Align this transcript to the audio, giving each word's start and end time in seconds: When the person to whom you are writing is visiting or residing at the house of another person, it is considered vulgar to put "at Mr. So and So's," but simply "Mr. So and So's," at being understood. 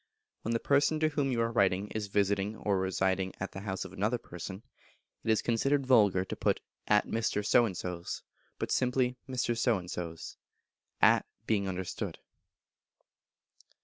When 0.41 0.53
the 0.53 0.59
person 0.59 0.99
to 1.01 1.09
whom 1.09 1.31
you 1.31 1.39
are 1.41 1.51
writing 1.51 1.89
is 1.89 2.07
visiting 2.07 2.55
or 2.57 2.79
residing 2.79 3.35
at 3.39 3.51
the 3.51 3.59
house 3.59 3.85
of 3.85 3.93
another 3.93 4.17
person, 4.17 4.63
it 5.23 5.29
is 5.29 5.43
considered 5.43 5.85
vulgar 5.85 6.25
to 6.25 6.35
put 6.35 6.59
"at 6.87 7.05
Mr. 7.05 7.45
So 7.45 7.67
and 7.67 7.77
So's," 7.77 8.23
but 8.57 8.71
simply 8.71 9.15
"Mr. 9.29 9.55
So 9.55 9.77
and 9.77 9.91
So's," 9.91 10.37
at 11.03 11.27
being 11.45 11.67
understood. 11.67 12.17